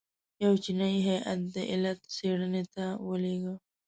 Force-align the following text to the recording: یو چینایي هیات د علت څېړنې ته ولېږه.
یو 0.43 0.53
چینایي 0.63 0.99
هیات 1.07 1.41
د 1.53 1.57
علت 1.71 1.99
څېړنې 2.15 2.63
ته 2.73 2.85
ولېږه. 3.07 3.55